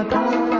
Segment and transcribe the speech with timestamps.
[0.00, 0.59] Matata.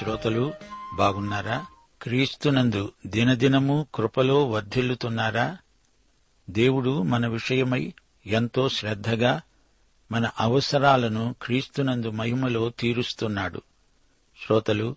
[0.00, 0.52] శ్రోతలు
[0.96, 1.66] బాగున్నారా?
[2.02, 5.56] క్రీస్తునందు దినదినము కృపలో వర్ధిల్లుతున్నారా?
[6.50, 7.92] దేవుడు మన విషయమై
[8.26, 9.40] ఎంతో శ్రద్ధగా
[10.12, 13.62] మన అవసరాలను క్రీస్తునందు మహిమలో తీరుస్తున్నాడు.
[14.46, 14.96] శ్రోతలు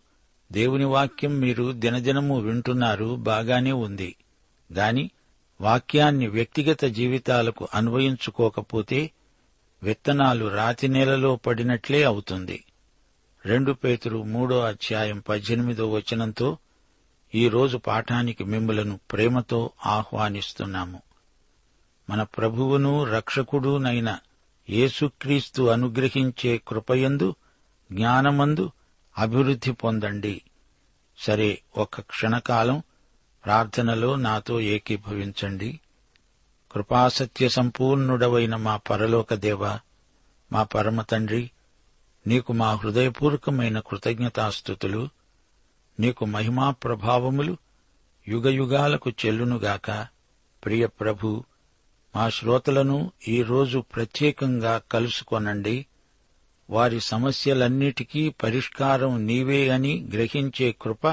[0.51, 4.15] దేవుని వాక్యం మీరు దినదినము వింటున్నారు బాగానే ఉంది.
[4.73, 5.11] గాని
[5.61, 9.11] వాక్యాన్ని వ్యక్తిగత జీవితాలకు అన్వయించుకోకపోతే
[9.83, 12.63] విత్తనాలు రాతి నేలలో పడినట్లే అవుతుంది.
[13.45, 16.57] రెండు పేతురు మూడో అధ్యాయం పద్దెనిమిదో వచనంతో
[17.35, 21.01] ఈ రోజు పాఠానికి మిమ్ములను ప్రేమతో ఆహ్వానిస్తున్నాము.
[22.09, 24.19] మన ప్రభువును రక్షకుడునైన
[24.69, 27.35] యేసుక్రీస్తు అనుగ్రహించే కృపయందు
[27.91, 28.71] జ్ఞానమందు
[29.17, 30.41] అభివృద్ధి పొందండి.
[31.17, 32.83] సరే ఒక క్షణకాలం
[33.45, 35.79] ప్రార్థనలో నాతో ఏకీభవించండి.
[36.71, 39.67] కృపాసత్య సంపూర్ణుడవైన మా పరలోక దేవ
[40.51, 41.51] మా పరమ తండ్రి
[42.27, 45.09] నీకు మా హృదయపూర్వకమైన కృతజ్ఞతాస్థుతులు
[45.99, 47.57] నీకు మహిమా ప్రభావములు
[48.27, 50.07] యుగయుగాలకు చెల్లునుగాక.
[50.65, 51.43] ప్రియ ప్రభు
[52.15, 55.85] మా శ్రోతలను ఈరోజు ప్రత్యేకంగా కలుసుకొనండి.
[56.69, 61.05] వారి సమస్యలన్నిటికీ పరిష్కారం నీవే అని గ్రహించే కృప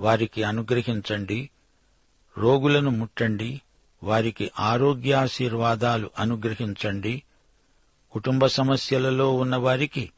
[0.00, 1.50] వారికి అనుగ్రహించండి.
[2.38, 3.60] రోగులను ముట్టండి.
[4.02, 7.22] వారికి ఆరోగ్యాశీర్వాదాలు అనుగ్రహించండి.
[8.12, 10.10] కుటుంబ సమస్యలలో ఉన్నవారికి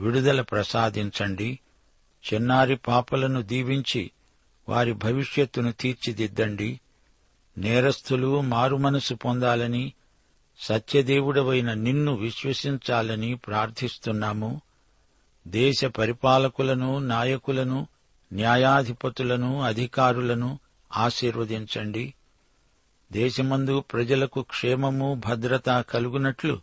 [0.00, 1.58] విడుదల ప్రసాదించండి.
[2.32, 4.10] చిన్నారి పాపలను దీవించి
[4.68, 6.80] వారి భవిష్యత్తును తీర్చిదిద్దండి.
[7.58, 9.92] నేరస్తులు మారుమనసు పొందాలని
[10.58, 14.60] సత్యదేవుడవైన నిన్ను విశ్వసించాలని ప్రార్థిస్తున్నాము.
[15.48, 17.86] దేశ పరిపాలకులను నాయకులను
[18.32, 20.58] న్యాయాధిపతులను అధికారులను
[20.96, 22.14] ఆశీర్వదించండి.
[23.12, 26.60] దేశమందు ప్రజలకు క్షేమము భద్రత కలుగునట్లు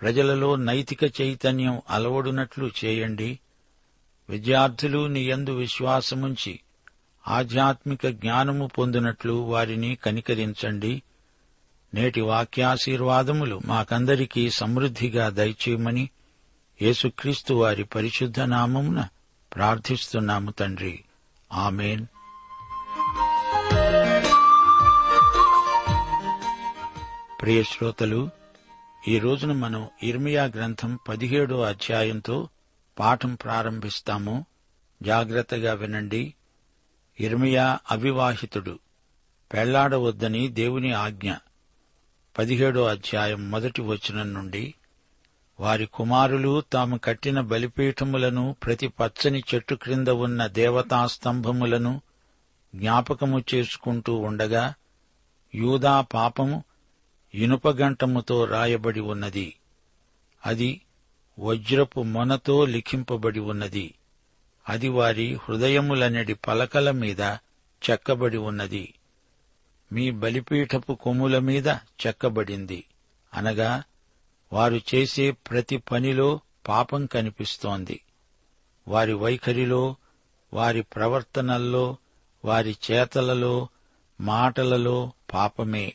[0.00, 3.38] ప్రజలలో నైతిక చైతన్యం అలవడునట్లు చేయండి.
[4.28, 6.60] విద్యార్థులు నీ యందు విశ్వాసముంచి
[7.28, 11.02] ఆధ్యాత్మిక జ్ఞానము పొందినట్లు వారిని కనికరించండి.
[11.94, 16.10] నేటి వాక్యాశీర్వాదములు మాకందరికీ సమృద్ధిగా దయచేయమని
[16.82, 19.08] యేసుక్రీస్తు వారి పరిశుద్ధ నామమున
[19.54, 21.04] ప్రార్థిస్తున్నాము తండ్రి.
[21.52, 22.06] ఆమెన్.
[27.42, 28.39] ప్రియ శ్రోతలు
[29.08, 32.48] ఈ రోజున మనం ఇర్మియా గ్రంథం పదిహేడో అధ్యాయంతో
[32.98, 34.46] పాఠం ప్రారంభిస్తాము.
[35.02, 36.34] జాగ్రత్తగా వినండి.
[37.20, 38.78] ఇర్మియా అవివాహితుడు.
[39.52, 41.34] పెళ్ళాడవద్దని దేవుని ఆజ్ఞ.
[42.38, 44.74] పదిహేడో అధ్యాయం మొదటి వచనం నుండి
[45.60, 52.00] వారి కుమారులు తాము కట్టిన బలిపీఠములను ప్రతి పచ్చని చెట్టు క్రింద ఉన్న దేవతా స్తంభములను
[52.74, 54.74] జ్ఞాపకము చేసుకుంటూ ఉండగా
[55.54, 56.64] యూదా పాపము
[57.34, 59.56] ఇనుపగంటముతో రాయబడి ఉన్నది.
[60.46, 60.80] అది
[61.38, 63.94] వజ్రపు మొనతో లిఖింపబడి ఉన్నది.
[64.68, 67.20] అది వారి హృదయములనడి పలకల మీద
[67.90, 68.94] చెక్కబడి ఉన్నది.
[69.92, 71.68] మీ బలిపీఠపు కొమ్ముల మీద
[72.06, 72.84] చెక్కబడింది.
[73.34, 73.82] అనగా
[74.52, 78.00] వారు చేసే ప్రతి పనిలో పాపం కనిపిస్తోంది.
[78.88, 79.96] వారి వైఖరిలో
[80.54, 81.96] వారి ప్రవర్తనల్లో
[82.44, 83.68] వారి చేతలలో
[84.20, 85.94] మాటలలో పాపమే.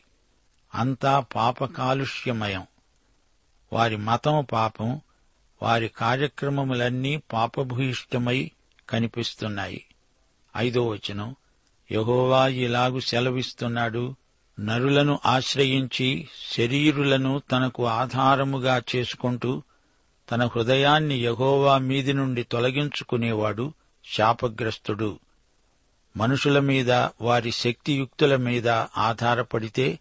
[0.76, 2.66] అంతా పాపకాలుష్యమయం
[3.72, 5.00] వారి మతం పాపం
[5.62, 8.50] వారి కార్యక్రమములన్నీ పాపభూయిష్టమై
[8.88, 9.84] కనిపిస్తున్నాయి.
[10.56, 11.36] ఐదో వచనం
[11.92, 14.14] యహోవా ఇలాగు సెలవిస్తున్నాడు
[14.60, 19.62] నరులను ఆశ్రయించి శరీరులను తనకు ఆధారముగా చేసుకుంటూ
[20.30, 23.72] తన హృదయాన్ని యహోవా మీది నుండి తొలగించుకునేవాడు
[24.04, 25.18] శాపగ్రస్తుడు.
[26.16, 29.98] మనుషుల మీద వారి శక్తియుక్తుల మీద ఆధారపడితే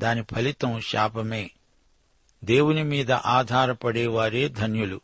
[0.00, 1.50] దాని ఫలితం శాపమే.
[2.44, 5.00] దేవుని మీద ఆధారపడేవారే ధన్యులు.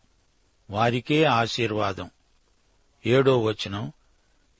[0.70, 2.10] వారికే ఆశీర్వాదం.
[3.06, 3.92] ఏడో వచనం.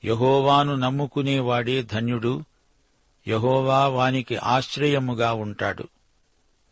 [0.05, 2.43] యహోవాను నమ్ముకునేవాడే ధన్యుడు.
[3.27, 5.87] యహోవా వానికి ఆశ్రయముగా ఉంటాడు.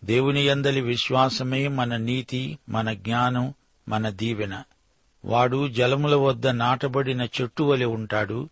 [0.03, 3.53] దేవుని యందలి విశ్వాసమే మన నీతి మన జ్ఞానం
[3.89, 4.63] మన దీవెన.
[5.25, 8.49] వాడు జలముల వద్ద నాటబడిన చెట్టు వలె ఉంటాడు.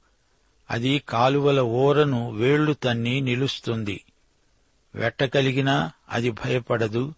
[0.72, 4.04] అది కాలువల ఓరను వేళ్ళు తన్ని నిలుస్తుంది.
[4.96, 7.14] వెట్టకలిగినా అది భయపడదు.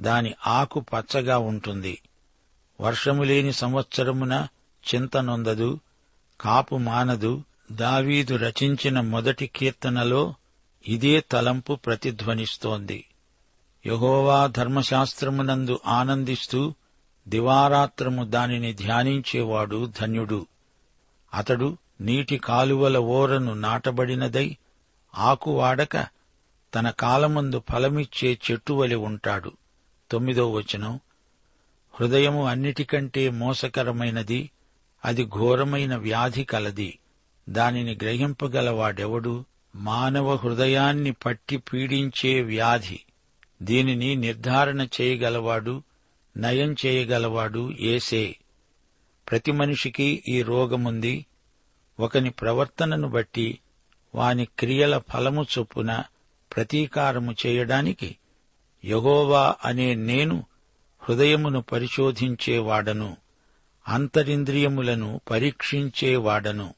[0.00, 1.98] దాని ఆకు పచ్చగా ఉంటుంది.
[2.80, 4.46] వర్షము లేని సంవత్సరమున
[4.94, 5.80] చింతనొందదు
[6.40, 7.42] కాపు మానదు.
[7.72, 10.34] దావీదు రచించిన మొదటి కీర్తనలో
[10.88, 13.04] ఇదే తలంపు ప్రతిధ్వనిస్తోంది.
[13.86, 16.74] యహోవా ధర్మశాస్త్రమునందు ఆనందిస్తూ
[17.28, 20.46] దివారాత్రము దానిని ధ్యానించేవాడు ధన్యుడు.
[21.34, 24.56] అతడు నీటి కాలువల ఓరను నాటబడినదై
[25.14, 26.21] ఆకువాడక
[26.74, 29.52] తన కాలమందు ఫలమిచ్చే చెట్టు వలె ఉంటాడు.
[30.10, 31.00] తొమ్మిదో వచనం.
[32.00, 34.50] హృదయము అన్నిటికంటే మోసకరమైనది
[35.04, 36.98] అది ఘోరమైన వ్యాధి కలది.
[37.48, 39.44] దానిని గ్రహింపగలవాడెవడు?
[39.76, 43.00] మానవ హృదయాన్ని పట్టి పీడించే వ్యాధి.
[43.62, 45.82] దీనిని నిర్ధారణ చేయగలవాడు
[46.36, 48.36] నయం చేయగలవాడు ఏసే.
[49.30, 51.26] ప్రతి మనిషికి ఈ రోగముంది.
[52.00, 53.58] ఒకని ప్రవర్తనను బట్టి
[54.14, 56.02] వాని క్రియల ఫలము చొప్పున
[56.56, 58.16] ప్రతీకారము చేయడానికి
[58.84, 60.46] యహోవా అనే నేను
[61.00, 63.16] హృదయమును పరిశోధించేవాడను
[63.88, 66.74] అంతరింద్రియములను పరీక్షించేవాడను.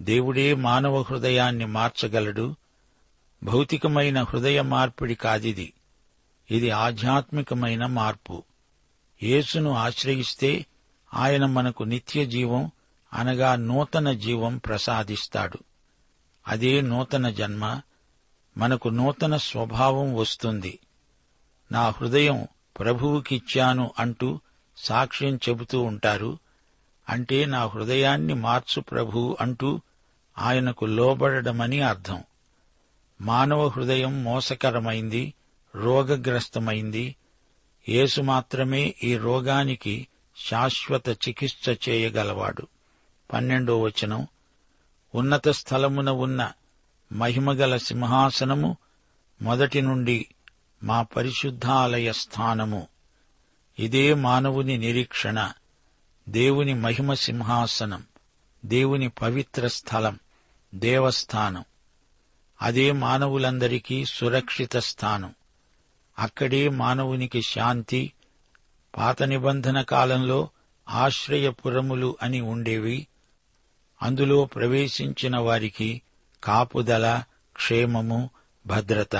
[0.00, 2.54] దేవుడే మానవ హృదయాన్ని మార్చగలడు
[3.42, 5.72] భౌతికమైన హృదయ మార్పిడి కాదిది.
[6.50, 8.42] ఇది ఆధ్యాత్మికమైన మార్పు.
[9.22, 10.66] యేసును ఆశ్రయిస్తే
[11.14, 12.70] ఆయన మనకు నిత్య జీవం
[13.12, 15.58] అనగా నూతన జీవం ప్రసాదిస్తాడు.
[16.48, 17.80] అదే నూతన జన్మ
[18.58, 20.78] మనకు నూతన స్వభావం వస్తుంది.
[21.72, 22.48] నా హృదయం
[22.78, 24.40] ప్రభువుకిచ్చాను అంటూ
[24.76, 26.38] సాక్ష్యం చెబుతూ ఉంటారు.
[27.08, 29.80] అంటే నా హృదయాన్ని మార్చు ప్రభు అంటూ
[30.38, 32.24] ఆయనకు లోబడమని అర్థం.
[33.20, 35.34] మానవ హృదయం మోసకరమైంది
[35.74, 37.16] రోగగ్రస్తమైంది.
[37.88, 40.08] యేసు మాత్రమే ఈ రోగానికి
[40.50, 42.66] శాశ్వత చికిత్స చేయగలవాడు.
[43.32, 44.26] పన్నెండో వచనం.
[45.14, 46.52] ఉన్నత స్థలమున ఉన్న
[47.12, 48.76] మహిమగల సింహాసనము
[49.42, 50.26] మొదటి నుండి
[50.82, 52.86] మా పరిశుద్ధాలయ స్థానము.
[53.78, 55.52] ఇదే మానవుని నిరీక్షణ
[56.28, 58.02] దేవుని మహిమ సింహాసనం
[58.64, 60.18] దేవుని పవిత్ర స్థలం
[60.74, 61.64] దేవస్థానం.
[62.62, 65.34] అదే మానవులందరికీ సురక్షిత స్థానం.
[66.18, 68.12] అక్కడే మానవునికి శాంతి
[68.96, 70.48] పాత నిబంధన కాలంలో
[70.88, 73.06] ఆశ్రయపురములు అని ఉండేవి.
[74.02, 76.02] అందులో ప్రవేశించిన వారికి
[76.44, 78.30] కాపుదల క్షేమము
[78.66, 79.16] భద్రత.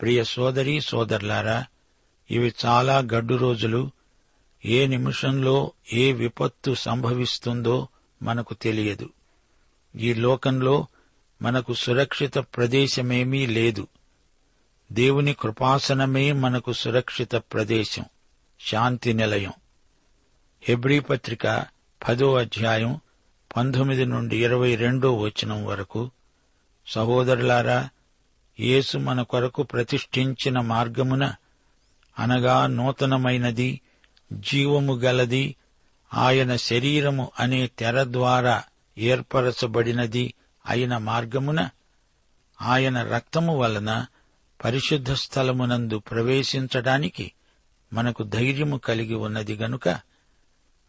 [0.00, 1.66] ప్రియ సోదరి సోదరులారా
[2.30, 3.90] ఇవి చాలా గడ్డు రోజులు.
[4.64, 7.88] ఏ నిమిషంలో ఏ విపత్తు సంభవిస్తుందో
[8.22, 9.10] మనకు తెలియదు.
[9.96, 10.86] ఈ లోకంలో
[11.42, 13.88] మనకు సురక్షిత ప్రదేశమేమీ లేదు.
[14.92, 18.04] దేవుని కృపాసనమే మనకు సురక్షిత ప్రదేశం
[18.60, 19.52] శాంతి నిలయం.
[20.62, 21.66] హెబ్రీ పత్రిక
[22.08, 23.00] పదో అధ్యాయం
[23.50, 26.02] పంతొమ్మిది నుండి ఇరవై రెండో వచనం వరకు
[26.86, 27.78] సహోదరులారా
[28.58, 31.24] యేసు మన కొరకు ప్రతిష్ఠించిన మార్గమున
[32.16, 33.70] అనగా నూతనమైనది
[34.30, 35.44] జీవము గలది
[36.10, 38.56] ఆయన శరీరము అనే తెర ద్వారా
[38.96, 40.24] ఏర్పరచబడినది
[40.64, 41.60] అయిన మార్గమున
[42.58, 43.90] ఆయన రక్తము వలన
[44.60, 47.26] పరిశుద్ధ స్థలమునందు ప్రవేశించడానికి
[47.92, 49.86] మనకు ధైర్యము కలిగి ఉన్నది గనుక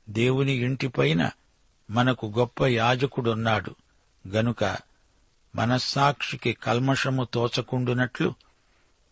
[0.08, 1.22] దేవుని ఇంటిపైన
[1.92, 3.76] మనకు గొప్ప యాజకుడున్నాడు.
[4.28, 4.78] గనుక
[5.56, 8.34] మనస్సాక్షికి కల్మషము తోచకుండునట్లు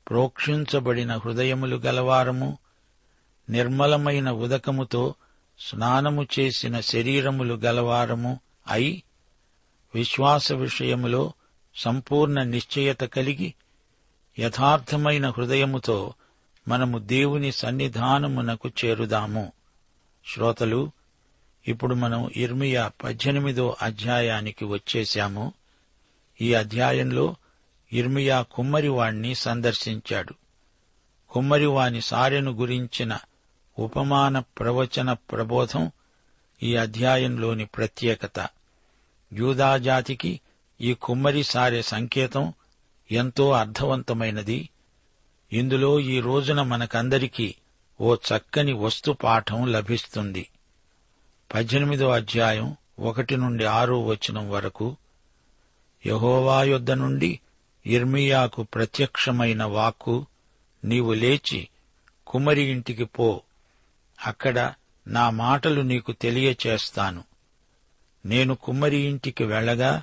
[0.10, 2.58] ప్రోక్షించబడిన హృదయములు గలవారము
[3.50, 5.16] నిర్మలమైన ఉదకముతో
[5.60, 9.04] స్నానము చేసిన శరీరములు గలవారము అయి
[9.96, 11.34] విశ్వాస విషయములో
[11.76, 13.54] సంపూర్ణ నిశ్చయత కలిగి
[14.40, 16.14] యథార్థమైన హృదయముతో
[16.68, 19.52] మనము దేవుని సన్నిధానమునకు చేరుదాము.
[20.34, 20.92] శ్రోతలు
[21.68, 25.54] ఇప్పుడు మనం ఇర్మియా పద్దెనిమిదో అధ్యాయానికి వచ్చేశాము.
[26.42, 27.36] ఈ అధ్యాయంలో
[27.94, 30.34] ఇర్మియా కుమ్మరివాణ్ణి సందర్శించాడు.
[31.30, 33.20] కుమ్మరివాని సారెను గురించిన
[33.80, 35.92] ఉపమాన ప్రవచన ప్రబోధం
[36.64, 38.48] ఈ అధ్యాయంలోని ప్రత్యేకత.
[39.34, 40.40] యూదాజాతికి
[40.82, 42.54] ఈ కుమ్మరి సారె సంకేతం
[43.12, 44.70] ఎంతో అర్థవంతమైనది.
[45.54, 47.56] ఇందులో ఈ రోజున మనకందరికీ
[48.02, 50.50] ఓ చక్కని వస్తు పాఠం లభిస్తుంది.
[51.54, 54.96] పద్దెనిమిదో అధ్యాయం ఒకటి నుండి ఆరో వచనం వరకు
[56.06, 57.40] యహోవా యొద్ద నుండి
[57.86, 60.26] ఇర్మియాకు ప్రత్యక్షమైన వాక్కు
[60.86, 61.68] నీవు లేచి
[62.28, 63.42] కుమరి ఇంటికి పో.
[64.26, 64.74] అక్కడ
[65.08, 67.24] నా మాటలు నీకు తెలియచేస్తాను.
[68.26, 70.02] నేను కుమ్మరి ఇంటికి వెళ్ళగా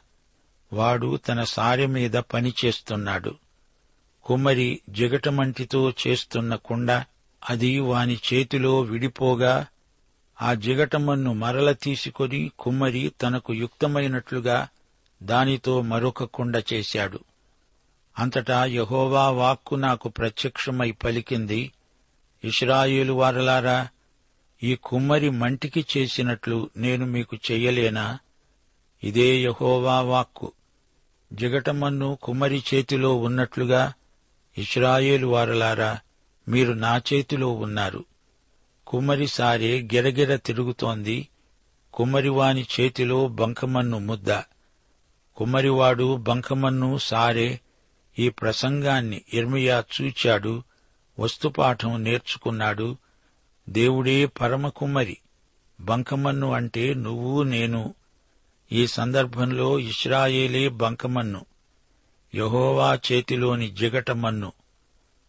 [0.73, 3.35] వాడు తన సారె మీద పనిచేస్తున్నాడు
[4.25, 7.03] కుమ్మరి జిగటమంటితో చేస్తున్న కుండ
[7.51, 9.67] అది వాని చేతిలో విడిపోగా
[10.43, 14.69] ఆ జిగటమ్మను మరల తీసుకొని కుమ్మరి తనకు యుక్తమైనట్లుగా
[15.23, 17.21] దానితో మరొక కుండ చేశాడు.
[18.19, 21.73] అంతటా యహోవా వాక్కు నాకు ప్రత్యక్షమై పలికింది
[22.45, 23.89] ఇస్రాయేలు వారలారా
[24.63, 28.19] ఈ కుమ్మరి మంటికి చేసినట్లు నేను మీకు చెయ్యలేనా
[29.05, 30.53] ఇదే యహోవా వాక్కు.
[31.33, 33.93] జిగటమన్ను కుమ్మరి చేతిలో ఉన్నట్లుగా
[34.59, 35.99] ఇస్రాయేలు వారలారా
[36.49, 38.05] మీరు నా చేతిలో ఉన్నారు.
[38.87, 41.29] కుమ్మరి సారే గిరగిర తిరుగుతోంది.
[41.95, 44.33] కుమ్మరివాని చేతిలో బంకమన్ను ముద్ద.
[45.37, 47.61] కుమ్మరివాడు బంకమన్ను సారే
[48.19, 50.63] ఈ ప్రసంగాన్ని ఇర్మియా చూచాడు.
[51.19, 52.97] వస్తుపాఠం నేర్చుకున్నాడు.
[53.69, 55.19] దేవుడే పరమకుమ్మరి.
[55.81, 57.95] బంకమన్ను అంటే నువ్వు నేను.
[58.73, 61.47] ఈ సందర్భంలో ఇస్రాయేలే బంకమన్ను.
[62.35, 64.53] యహోవా చేతిలోని జిగటమన్ను.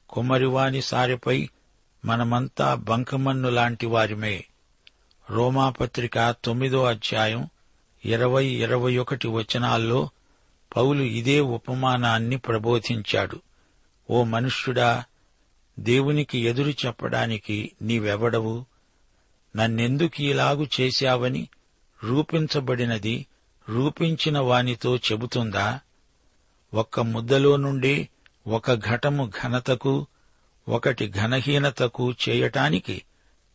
[0.09, 1.49] కుమ్మరివాని సారెపై
[2.07, 4.45] మనమంతా బంకమన్ను లాంటి వారిమే.
[5.29, 7.49] రోమాపత్రిక తొమ్మిదో అధ్యాయం
[8.05, 10.09] ఇరవై ఇరవై ఒకటి వచనాల్లో
[10.77, 13.41] పౌలు ఇదే ఉపమానాన్ని ప్రబోధించాడు.
[14.09, 15.03] ఓ మనుష్యుడా
[15.79, 18.65] దేవునికి ఎదురు చెప్పడానికి నీవెవడవు?
[19.55, 21.47] నన్నెందుకు ఇలాగు చేశావని
[22.03, 23.25] రూపించబడినది
[23.69, 25.79] రూపించిన వానితో చెబుతుందా?
[26.73, 28.09] ఒక్క ముద్దలో నుండి
[28.47, 30.07] ఒక ఘటము ఘనతకు
[30.67, 33.03] ఒకటి ఘనహీనతకు చేయటానికి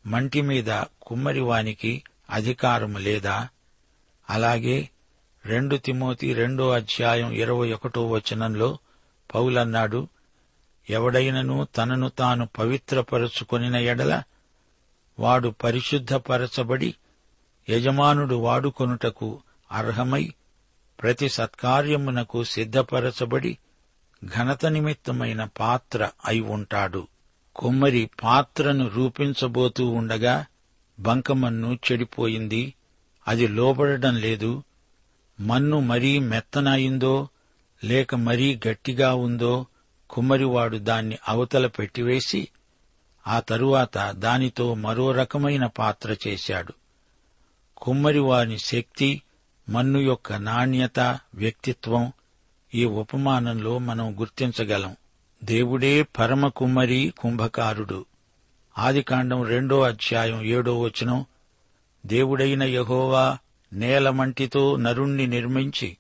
[0.07, 3.49] మంటి మీద కుమ్మరివానికి అధికారము లేదా?
[4.31, 4.89] అలాగే
[5.45, 8.79] రెండు తిమోతి రెండో అధ్యాయం ఇరవై ఒకటో వచనంలో
[9.35, 10.09] పౌలన్నాడు
[10.89, 14.23] ఎవడైనను తనను తాను పవిత్రపరచుకొనిన ఎడల
[15.19, 16.95] వాడు పరిశుద్ధపరచబడి
[17.69, 19.43] యజమానుడు వాడుకొనుటకు
[19.73, 20.35] అర్హమై
[20.99, 23.59] ప్రతి సత్కార్యమునకు సిద్ధపరచబడి
[24.27, 27.07] ఘనత నిమిత్తమైన పాత్ర అయి ఉంటాడు.
[27.57, 30.47] కుమ్మరి పాత్రను రూపించబోతూ ఉండగా
[31.01, 32.75] బంకమన్ను చెడిపోయింది.
[33.29, 34.63] అది లోబడడం లేదు.
[35.41, 37.29] మన్ను మరీ మెత్తనయిందో
[37.85, 39.67] లేక మరీ గట్టిగా ఉందో
[40.11, 42.49] కుమ్మరివాడు దాన్ని అవతల పెట్టివేసి
[43.27, 46.73] ఆ తరువాత దానితో మరో రకమైన పాత్ర చేశాడు.
[47.77, 49.23] కుమ్మరివాని శక్తి
[49.69, 52.13] మన్ను యొక్క నాణ్యత వ్యక్తిత్వం
[52.75, 54.97] ఈ ఉపమానంలో మనం గుర్తించగలం.
[55.45, 58.05] దేవుడే పరమ కుమ్మరి కుంభకారుడు.
[58.79, 61.25] ఆదికాండం రెండో అధ్యాయం ఏడో వచనం.
[62.07, 63.39] దేవుడైన యహోవా
[63.73, 65.97] నేలమంటితో నరుణ్ణి నిర్మించి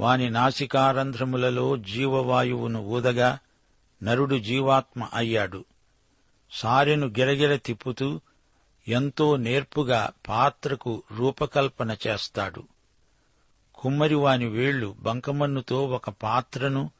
[0.00, 3.38] వాని నాసికారంధ్రములలో జీవవాయువును ఊదగా
[4.02, 5.64] నరుడు జీవాత్మ అయ్యాడు.
[6.52, 8.20] సారెను గిరగిర తిప్పుతూ
[8.88, 12.64] ఎంతో నేర్పుగా పాత్రకు రూపకల్పన చేస్తాడు.
[13.78, 16.90] కుమ్మరివాని వేళ్ళు బంకమన్నుతో ఒక పాత్రను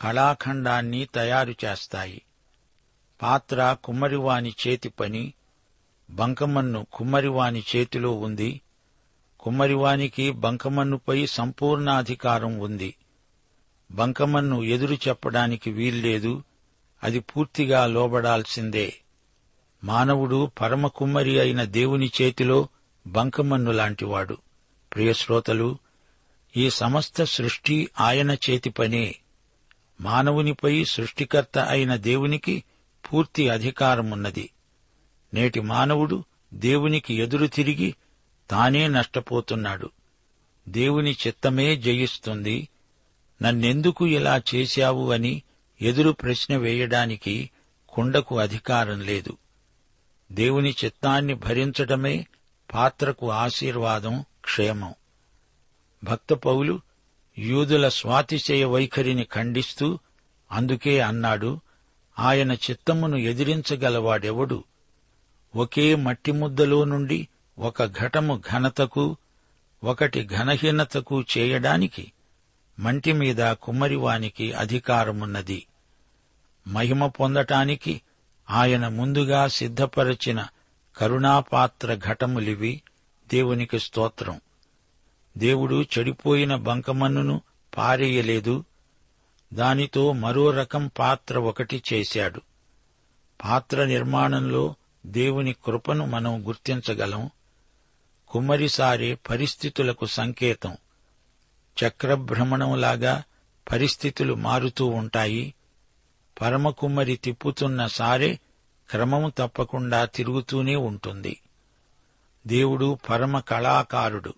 [0.00, 2.22] కళాఖండాన్ని తయారు చేస్తాయి.
[3.22, 5.32] పాత్ర కుమ్మరివాని చేతి పని
[6.10, 8.60] బంకమన్ను కుమ్మరివాని చేతిలో ఉంది.
[9.40, 12.94] కుమ్మరివానికి బంకమన్నుపై సంపూర్ణాధికారం ఉంది.
[13.90, 16.42] బంకమన్ను ఎదురు చెప్పడానికి వీల్లేదు.
[17.04, 18.94] అది పూర్తిగా లోబడాల్సిందే.
[19.84, 22.68] మానవుడు పరమ కుమ్మరి అయిన దేవుని చేతిలో
[23.06, 24.36] బంకమన్ను లాంటివాడు.
[24.94, 25.78] ప్రియశ్రోతలు
[26.56, 29.14] ఈ సమస్త సృష్టి ఆయన చేతి పనే.
[30.00, 32.64] మానవునిపై సృష్టికర్త అయిన దేవునికి
[33.12, 34.50] పూర్తి అధికారమున్నది.
[35.34, 37.94] నేటి మానవుడు దేవునికి ఎదురు తిరిగి
[38.50, 39.90] తానే నష్టపోతున్నాడు.
[40.68, 42.68] దేవుని చిత్తమే జయిస్తుంది.
[43.42, 45.42] నన్నెందుకు ఇలా చేశావు అని
[45.82, 47.50] ఎదురు ప్రశ్న వేయడానికి
[47.88, 49.36] కుండకు అధికారం లేదు.
[50.32, 52.26] దేవుని చిత్తాన్ని భరించటమే
[52.74, 54.94] పాత్రకు ఆశీర్వాదం క్షేమం.
[56.04, 56.80] భక్త పౌలు
[57.38, 59.98] యూదుల స్వాతిశయ వైఖరిని ఖండిస్తూ
[60.52, 61.60] అందుకే అన్నాడు
[62.18, 64.64] ఆయన చిత్తమును ఎదిరించగలవాడెవడు?
[65.56, 67.28] ఒకే మట్టి ముద్దలో నుండి
[67.58, 69.16] ఒక ఘటము ఘనతకు
[69.84, 72.12] ఒకటి ఘనహీనతకు చేయడానికి
[72.80, 75.66] మంటి మీద కుమ్మరివానికి అధికారమున్నది.
[76.68, 78.02] మహిమ పొందటానికి
[78.50, 80.46] ఆయన ముందుగా సిద్ధపరచిన
[80.96, 82.82] కరుణాపాత్ర ఘటములివి
[83.32, 84.40] దేవునికి స్తోత్రం.
[85.38, 87.40] దేవుడు చెడిపోయిన బంకమన్నును
[87.76, 88.64] పారేయలేదు.
[89.52, 92.40] దానితో మరో రకం పాత్ర ఒకటి చేశాడు.
[93.44, 94.74] పాత్ర నిర్మాణంలో
[95.06, 97.30] దేవుని కృపను మనం గుర్తించగలం.
[98.28, 100.76] కుమ్మరిసారే పరిస్థితులకు సంకేతం.
[101.86, 103.22] చక్రభ్రమణంలాగా
[103.72, 105.54] పరిస్థితులు మారుతూ ఉంటాయి.
[106.40, 108.38] పరమకుమ్మరి తిప్పుతున్న సారే
[108.90, 111.40] క్రమం తప్పకుండా తిరుగుతూనే ఉంటుంది.
[112.46, 114.34] దేవుడు పరమ కళాకారుడు.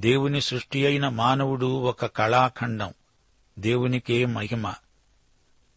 [0.00, 2.94] దేవుని సృష్టి అయిన మానవుడు ఒక కళాఖండం.
[3.58, 4.74] దేవునికే మహిమ.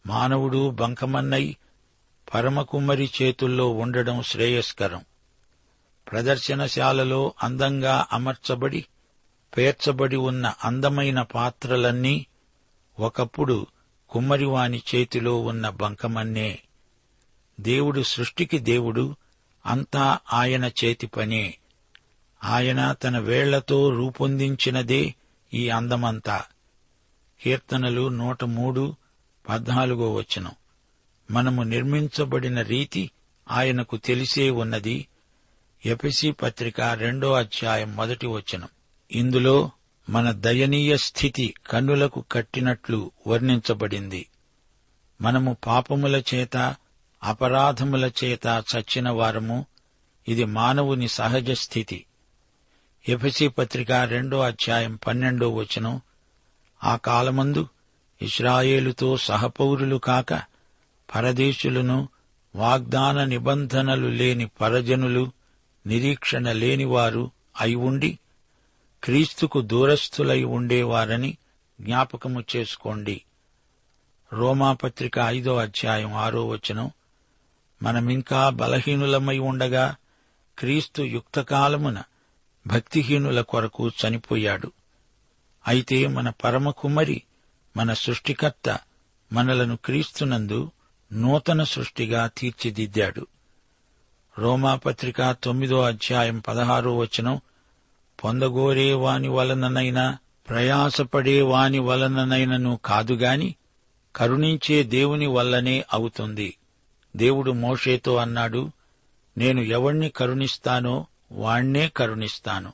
[0.06, 1.56] మానవుడు బంకమన్నై
[2.34, 5.04] పరమకుమ్మరి చేతుల్లో ఉండడం శ్రేయస్కరం.
[6.12, 8.86] ప్రదర్శనశాలలో అందంగా అమర్చబడి
[9.56, 12.26] పేర్చబడి ఉన్న అందమైన పాత్రలన్నీ
[12.98, 13.66] ఒకప్పుడు
[14.10, 16.58] కుమ్మరివాని చేతిలో ఉన్న బంకమన్నే.
[17.60, 19.16] దేవుడు సృష్టికి దేవుడు
[19.66, 21.58] అంతా ఆయన చేతి పనే.
[22.44, 25.14] ఆయన తన వేళ్ళతో రూపొందించినదే
[25.54, 26.44] ఈ అందమంతా.
[27.42, 28.96] కీర్తనలు నూట మూడు
[29.48, 30.52] పద్నాలుగో వచనం.
[31.30, 33.10] మనము నిర్మించబడిన రీతి
[33.50, 35.06] ఆయనకు తెలిసే ఉన్నది.
[35.86, 38.68] ఎపిసి పత్రిక రెండో అధ్యాయం మొదటి వచనం.
[39.12, 39.70] ఇందులో
[40.10, 44.26] మన దయనీయ స్థితి కన్నులకు కట్టినట్లు వర్ణించబడింది.
[45.20, 46.76] మనము పాపముల చేత
[47.24, 49.66] అపరాధముల చేత చచ్చిన వారము.
[50.28, 52.04] ఇది మానవుని సహజ స్థితి.
[53.08, 56.00] ఎఫసి పత్రిక రెండో అధ్యాయం పన్నెండో వచనం.
[56.84, 57.68] ఆ కాలమందు
[58.22, 60.34] ఇస్రాయేలుతో సహపౌరులు కాక
[61.14, 62.08] పరదేశులను
[62.54, 65.32] వాగ్దాన నిబంధనలు లేని పరజనులు
[65.86, 68.18] నిరీక్షణ లేనివారు అయి ఉండి
[69.04, 71.36] క్రీస్తుకు దూరస్థులై ఉండేవారని
[71.80, 73.22] జ్ఞాపకము చేసుకోండి.
[74.32, 76.90] రోమాపత్రిక ఐదో అధ్యాయం ఆరో వచనం.
[77.82, 79.96] మనమింకా బలహీనులమై ఉండగా
[80.58, 82.02] క్రీస్తు యుక్తకాలమున
[82.66, 84.72] భక్తిహీనుల కొరకు చనిపోయాడు.
[85.68, 87.22] అయితే మన పరమ కుమరి
[87.76, 88.78] మన సృష్టికర్త
[89.32, 90.70] మనలను క్రీస్తునందు
[91.12, 93.26] నూతన సృష్టిగా తీర్చిదిద్దాడు.
[94.38, 97.40] రోమాపత్రిక తొమ్మిదో అధ్యాయం పదహారో వచనం
[98.24, 103.54] పొందగోరే వాని వలననైనా ప్రయాసపడే వాని వలననైనను కాదుగాని
[104.16, 106.56] కరుణించే దేవుని వల్లనే అవుతుంది.
[107.16, 108.70] దేవుడు మోషేతో అన్నాడు
[109.38, 112.72] నేను ఎవణ్ణి కరుణిస్తానో వాణ్ణే కరుణిస్తాను.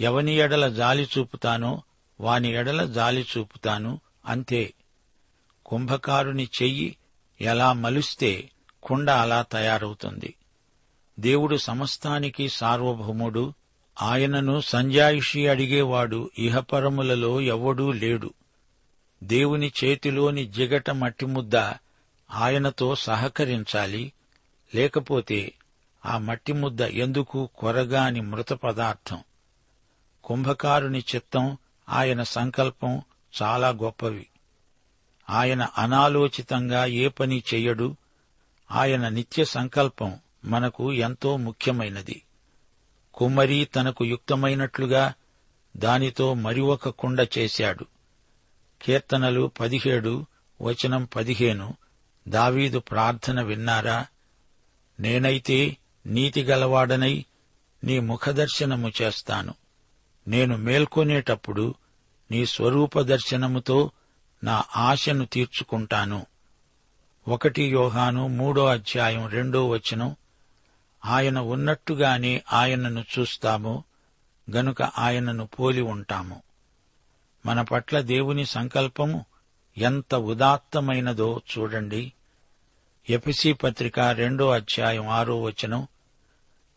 [0.00, 1.82] ఎవని ఎడల జాలి చూపుతానో
[2.20, 4.74] వాని ఎడల జాలి చూపుతాను అంతే.
[5.66, 6.96] కుంభకారుని చెయ్యి
[7.40, 8.50] ఎలా మలుస్తే
[8.82, 10.34] కుండ అలా తయారవుతుంది.
[11.20, 13.54] దేవుడు సమస్తానికి సార్వభౌముడు
[14.02, 18.34] ఆయనను సంజాయిషి అడిగేవాడు ఇహపరములలో ఎవ్వడూ లేడు.
[19.24, 21.56] దేవుని చేతిలోని జిగట మట్టిముద్ద
[22.30, 24.12] ఆయనతో సహకరించాలి
[24.74, 25.52] లేకపోతే
[26.06, 29.18] ఆ మట్టి ముద్ద ఎందుకు కొరగాని మృత పదార్థం?
[30.24, 31.56] కుంభకారుని చిత్తం
[31.88, 33.02] ఆయన సంకల్పం
[33.42, 34.26] చాలా గొప్పవి.
[35.30, 37.96] ఆయన అనాలోచితంగా ఏ పని చెయ్యడు.
[38.70, 42.22] ఆయన నిత్య సంకల్పం మనకు ఎంతో ముఖ్యమైనది.
[43.14, 45.14] కుమ్మరి తనకు యుక్తమైనట్లుగా
[45.76, 47.86] దానితో మరి ఒక కుండ చేశాడు.
[48.82, 50.26] కీర్తనలు పదిహేడు
[50.62, 51.74] వచనం పదిహేను
[52.28, 54.06] దావీదు ప్రార్థన విన్నారా?
[55.00, 57.24] నేనైతే నీతిగలవాడనై
[57.84, 59.54] నీ ముఖదర్శనము చేస్తాను.
[60.28, 61.74] నేను మేల్కొనేటప్పుడు
[62.30, 63.90] నీ స్వరూప దర్శనముతో
[64.44, 66.26] నా ఆశను తీర్చుకుంటాను.
[67.28, 70.16] ఒకటి యోహాను మూడో అధ్యాయం రెండో వచనం.
[71.04, 73.84] ఆయన ఉన్నట్టుగానే ఆయనను చూస్తాము
[74.50, 76.42] గనుక ఆయనను పోలి ఉంటాము.
[77.46, 79.24] మన పట్ల దేవుని సంకల్పము
[79.78, 82.12] ఎంత ఉదాత్తమైనదో చూడండి.
[83.10, 85.88] ఎపిసి పత్రిక రెండో అధ్యాయం ఆరో వచనం.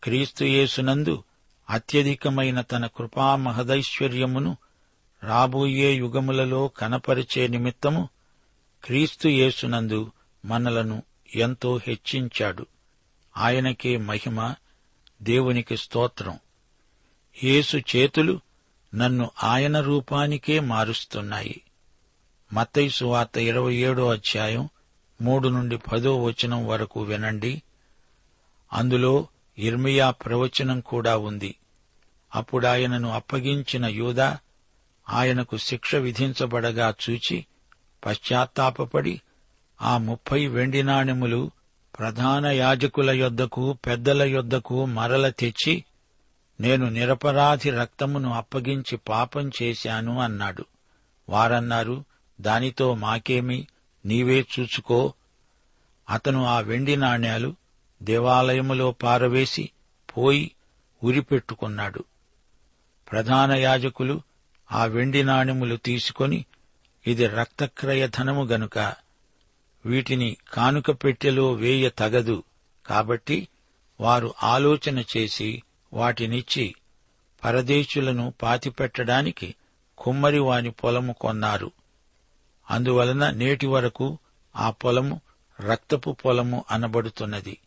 [0.02, 1.24] క్రీస్తుయేసునందు
[1.70, 4.56] అత్యధికమైన తన కృపా మహదైశ్వర్యమును
[5.22, 8.08] రాబోయే యుగములలో కనపరిచే నిమిత్తము
[8.84, 10.12] క్రీస్తుయేసునందు
[10.44, 11.02] మనలను
[11.34, 12.66] ఎంతో హెచ్చించాడు.
[13.36, 14.54] ఆయనకే మహిమ
[15.22, 16.38] దేవునికి స్తోత్రం.
[17.44, 18.40] యేసు చేతులు
[18.94, 21.62] నన్ను ఆయన రూపానికే మారుస్తున్నాయి.
[22.52, 24.68] మత్తైసు వార్త ఇరవై ఏడో అధ్యాయం
[25.22, 27.62] మూడు నుండి పదో వచనం వరకు వినండి.
[28.72, 31.54] అందులో ఇర్మియా ప్రవచనం కూడా ఉంది.
[32.34, 34.38] అప్పుడాయనను అప్పగించిన యూదా
[35.08, 37.46] ఆయనకు శిక్ష విధించబడగా చూచి
[38.06, 39.20] పశ్చాత్తాపపడి
[39.82, 41.50] ఆ ముప్పై వెండి నాణెములు
[41.98, 45.84] ప్రధాన యాజకుల యొద్దకు పెద్దల యొద్దకు మరల తెచ్చి
[46.60, 50.64] నేను నిరపరాధి రక్తమును అప్పగించి పాపం చేశాను అన్నాడు.
[51.28, 52.04] వారన్నారు
[52.40, 53.66] దానితో మాకేమి?
[54.06, 55.12] నీవే చూచుకో.
[56.10, 57.54] అతను ఆ వెండి నాణ్యాలు
[58.02, 59.70] దేవాలయములో పారవేసి
[60.16, 60.50] పోయి
[61.04, 62.04] ఉరిపెట్టుకున్నాడు.
[63.10, 64.22] ప్రధాన యాజకులు
[64.72, 66.44] ఆ వెండి నాణెములు తీసుకొని
[67.06, 68.94] ఇది రక్తక్రయధనము గనుక
[69.86, 72.42] వీటిని కానుక పెట్టెలో వేయ తగదు
[72.86, 73.48] కాబట్టి
[74.00, 76.74] వారు ఆలోచన చేసి వాటినిచ్చి
[77.44, 79.54] పరదేశులను పాతిపెట్టడానికి
[79.98, 81.70] కుమ్మరి వాని పొలము కొన్నారు.
[82.70, 84.18] అందువలన నేటి వరకు
[84.56, 85.20] ఆ పొలము
[85.60, 87.58] రక్తపు పొలము అనబడుతున్నది.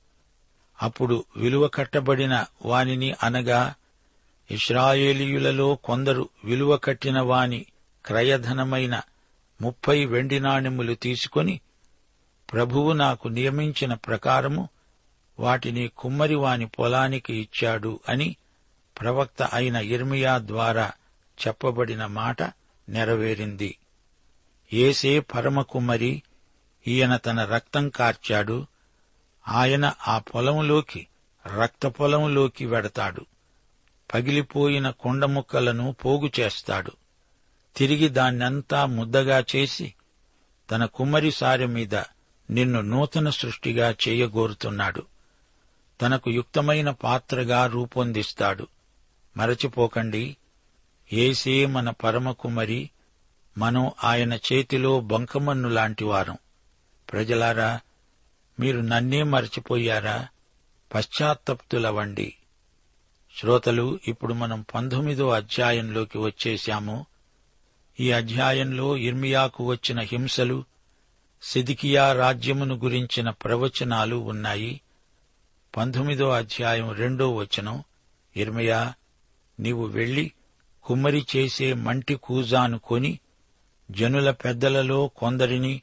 [0.81, 3.73] అప్పుడు విలువ కట్టబడిన వానిని అనగా
[4.51, 7.65] ఇస్రాయేలీయులలో కొందరు విలువ కట్టిన వాని
[8.05, 9.01] క్రయధనమైన
[9.61, 11.59] ముప్పై వెండి నాణెములు తీసుకొని
[12.53, 14.69] ప్రభువు నాకు నియమించిన ప్రకారము
[15.39, 18.35] వాటిని కుమ్మరివాని పొలానికి ఇచ్చాడు అని
[18.99, 20.91] ప్రవక్త అయిన ఇర్మియా ద్వారా
[21.47, 22.43] చెప్పబడిన మాట
[22.89, 23.77] నెరవేరింది.
[24.73, 26.23] ఏసే పరమకుమ్మరి
[26.87, 28.65] ఈయన తన రక్తం కార్చాడు
[29.49, 31.07] ఆయన ఆ పొలములోకి
[31.59, 33.25] రక్తపొలములోకి వెడతాడు.
[34.13, 36.91] పగిలిపోయిన కొండముక్కలను పోగు చేస్తాడు.
[37.75, 39.93] తిరిగి దాన్నంతా ముద్దగా చేసి
[40.71, 41.95] తన కుమ్మరి సారె మీద
[42.49, 45.03] నిన్ను నూతన సృష్టిగా చేయగోరుతున్నాడు.
[46.01, 48.67] తనకు యుక్తమైన పాత్రగా రూపొందిస్తాడు.
[49.37, 50.37] మరచిపోకండి
[51.13, 52.89] ఏసే మన పరమకుమరి
[53.57, 56.37] మనం ఆయన చేతిలో బంకమన్ను లాంటివారం
[57.11, 57.79] ప్రజలారా
[58.59, 60.27] మీరు నన్నే మరచిపోయారా?
[60.95, 62.33] పశ్చాత్తప్తులవండి.
[63.37, 67.05] శ్రోతలు ఇప్పుడు మనం పంతొమ్మిదో అధ్యాయంలోకి వచ్చేశాము.
[67.99, 70.63] ఈ అధ్యాయంలో ఇర్మియాకు వచ్చిన హింసలు
[71.41, 74.81] సిదికియా రాజ్యమును గురించిన ప్రవచనాలు ఉన్నాయి.
[75.77, 77.83] పంతొమ్మిదో అధ్యాయం రెండో వచనం.
[78.35, 78.93] ఇర్మియా
[79.59, 80.31] నీవు వెళ్ళి
[80.83, 83.19] కుమ్మరి చేసే మంటి కూజాను కొని
[83.91, 85.81] జనుల పెద్దలలో కొందరిని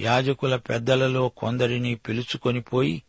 [0.00, 3.02] యాజకుల పెద్దలలో కొందరిని పిలుచుకొనిపోయి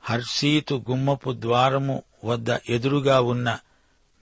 [0.00, 3.58] హర్సీతు గుమ్మపు ద్వారము వద్ద ఎదురుగా ఉన్న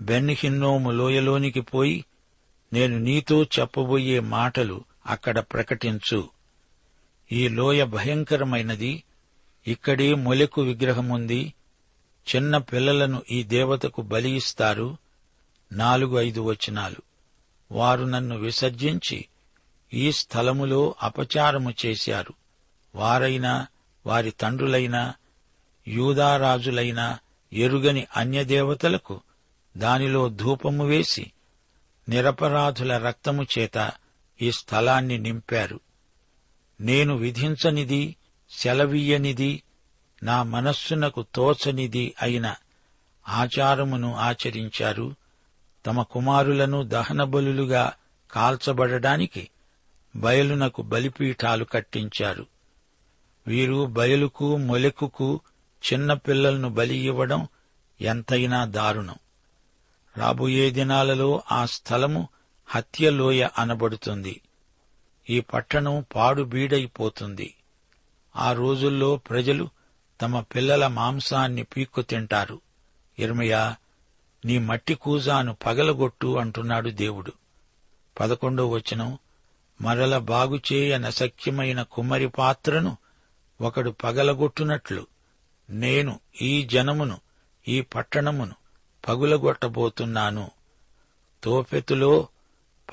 [0.03, 2.05] బెన్హిన్నోము లోయలోనికి పోయి
[2.73, 6.29] నేను నీతో చెప్పబోయే మాటలు అక్కడ ప్రకటించు.
[7.33, 9.05] ఈ లోయ భయంకరమైనది.
[9.67, 11.55] ఇక్కడే మొలెకు విగ్రహముంది.
[12.37, 14.97] చిన్న పిల్లలను ఈ దేవతకు బలి ఇస్తారు.
[15.73, 17.03] నాలుగు ఐదు వచనాలు.
[17.73, 19.25] వారు నన్ను విసర్జించి
[19.93, 22.35] ఈ స్థలములో అపచారము చేశారు.
[22.95, 23.67] వారైనా
[24.07, 25.15] వారి తండ్రులైనా
[25.89, 27.19] యూదారాజులైనా
[27.53, 29.21] ఎరుగని అన్యదేవతలకు
[29.77, 31.33] దానిలో ధూపము వేసి
[32.09, 33.93] నిరపరాధుల రక్తము చేత
[34.43, 35.81] ఈ స్థలాన్ని నింపారు.
[36.81, 38.17] నేను విధించనిది
[38.51, 39.63] సెలవీయనిది
[40.23, 42.55] నా మనస్సునకు తోచనిది అయిన
[43.29, 45.15] ఆచారమును ఆచరించారు.
[45.87, 47.93] తమ కుమారులను దహనబలులుగా
[48.33, 49.49] కాల్చబడడానికి
[50.17, 52.47] బయలునకు బలిపీఠాలు కట్టించారు.
[53.47, 55.41] వీరు బయలుకు మొలెకుకు
[55.93, 57.49] చిన్న పిల్లలను బలి ఇవ్వడం
[58.01, 59.15] ఎంతైనా దారుణం.
[60.17, 62.29] రాబోయే దినాలలో ఆ స్థలము
[62.67, 64.41] హత్యలోయ అనబడుతుంది.
[65.31, 67.55] ఈ పట్టణం పాడుబీడైపోతుంది
[68.37, 69.69] ఆ రోజుల్లో ప్రజలు
[70.21, 72.61] తమ పిల్లల మాంసాన్ని పీక్కు తింటారు.
[73.19, 73.77] ఇర్మయా
[74.45, 77.33] నీ మట్టి కూజాను పగలగొట్టు అంటున్నాడు దేవుడు.
[78.21, 79.19] పదకొండో వచనం
[79.83, 82.97] మరల బాగుచేయ నసఖ్యమైన కుమ్మరి పాత్రను
[83.61, 85.07] ఒకడు పగలగొట్టునట్లు.
[85.71, 87.21] నేను ఈ జనమును
[87.69, 88.55] ఈ పట్టణమును
[89.09, 90.51] పగులగొట్టబోతున్నాను.
[91.45, 92.29] తోపెతులో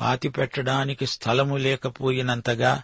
[0.01, 2.83] పాతిపెట్టడానికి స్థలము లేకపోయినంతగా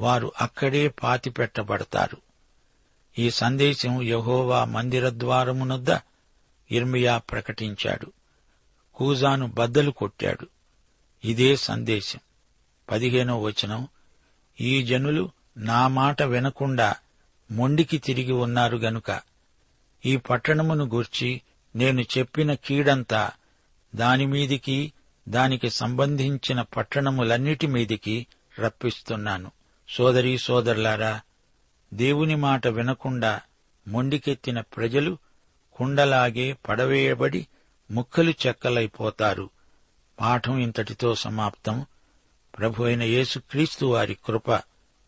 [0.00, 2.16] వారు అక్కడే పాతిపెట్టబడతారు.
[3.18, 5.90] ఈ సందేశం యహోవా మందిరద్వారమునొద్ద
[6.70, 8.12] ఇర్మియా ప్రకటించాడు.
[8.94, 10.46] కూజాను బద్దలు కొట్టాడు.
[11.24, 12.20] ఇదే సందేశం.
[12.90, 13.88] పదిహేనో వచనం
[14.60, 16.94] ఈ జనులు నా మాట వినకుండా
[17.50, 19.20] మొండికి తిరిగి ఉన్నారు గనుక
[20.06, 21.42] ఈ పట్టణమును గూర్చి
[21.76, 23.30] నేను చెప్పిన కీడంతా
[23.94, 24.92] దానిమీదికి
[25.28, 28.26] దానికి సంబంధించిన పట్టణములన్నిటి మీదికి
[28.58, 29.50] రప్పిస్తున్నాను.
[29.88, 31.20] సోదరీ సోదరులారా
[31.94, 33.40] దేవుని మాట వినకుండా
[33.88, 35.18] మొండికెత్తిన ప్రజలు
[35.72, 37.46] కుండలాగే పడవేయబడి
[37.90, 39.50] ముక్కలు చెక్కలైపోతారు.
[40.20, 41.86] పాఠం ఇంతటితో సమాప్తం.
[42.58, 44.50] ప్రభు అయిన యేసుక్రీస్తు వారి కృప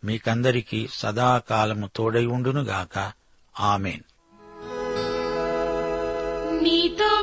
[0.04, 3.12] మీకందరికీ సదాకాలము తోడై ఉండునుగాక.
[3.60, 4.00] ఆమెన్.
[6.62, 7.22] నీతో